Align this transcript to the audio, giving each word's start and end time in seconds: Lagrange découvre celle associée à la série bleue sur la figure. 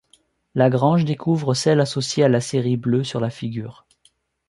Lagrange 0.55 1.05
découvre 1.05 1.53
celle 1.53 1.79
associée 1.79 2.23
à 2.23 2.27
la 2.27 2.41
série 2.41 2.75
bleue 2.75 3.03
sur 3.03 3.19
la 3.19 3.29
figure. 3.29 3.85